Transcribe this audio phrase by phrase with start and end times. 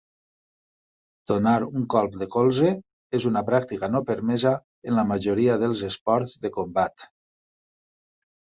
[1.31, 2.71] Donar un cop de colze
[3.19, 4.55] és una pràctica no permesa
[4.93, 7.09] en la majoria dels esports de combat.